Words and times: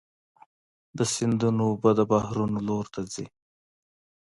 د 0.97 0.99
سیندونو 1.13 1.61
اوبه 1.69 1.91
د 1.99 2.01
بحرونو 2.11 2.57
لور 2.67 2.85
ته 2.93 3.01
ځي. 3.13 3.25